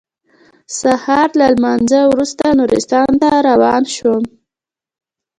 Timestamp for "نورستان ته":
2.59-3.29